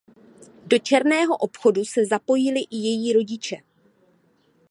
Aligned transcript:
Do 0.65 0.79
černého 0.79 1.37
obchodu 1.37 1.85
se 1.85 2.05
zapojili 2.05 2.59
i 2.59 2.75
její 2.77 3.13
rodiče. 3.13 3.55